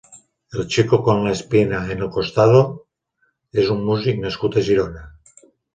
[0.53, 2.65] El Chico Con La Espina En El Costado
[3.65, 5.11] és un músic nascut a Girona.